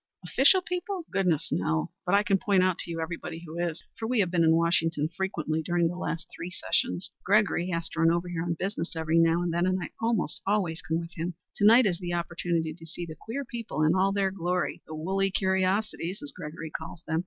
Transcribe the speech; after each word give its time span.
"Official 0.25 0.63
people? 0.63 1.03
Goodness, 1.11 1.49
no. 1.51 1.91
But 2.07 2.15
I 2.15 2.23
can 2.23 2.39
point 2.39 2.63
out 2.63 2.79
to 2.79 2.89
you 2.89 2.97
who 2.97 3.03
everybody 3.03 3.45
is, 3.59 3.83
for 3.99 4.07
we 4.07 4.19
have 4.21 4.31
been 4.31 4.43
in 4.43 4.55
Washington 4.55 5.09
frequently 5.15 5.61
during 5.61 5.87
the 5.89 5.95
last 5.95 6.25
three 6.35 6.49
sessions. 6.49 7.11
Gregory 7.23 7.69
has 7.69 7.87
to 7.89 7.99
run 7.99 8.09
over 8.09 8.27
here 8.27 8.41
on 8.41 8.55
business 8.57 8.95
every 8.95 9.19
now 9.19 9.43
and 9.43 9.53
then, 9.53 9.67
and 9.67 9.79
I 9.79 9.91
almost 10.01 10.41
always 10.47 10.81
come 10.81 10.97
with 10.99 11.13
him. 11.15 11.35
To 11.57 11.65
night 11.67 11.85
is 11.85 11.99
the 11.99 12.13
opportunity 12.15 12.73
to 12.73 12.85
see 12.87 13.05
the 13.05 13.13
queer 13.13 13.45
people 13.45 13.83
in 13.83 13.93
all 13.93 14.11
their 14.11 14.31
glory 14.31 14.81
the 14.87 14.95
woolly 14.95 15.29
curiosities, 15.29 16.19
as 16.23 16.31
Gregory 16.31 16.71
calls 16.71 17.03
them. 17.05 17.19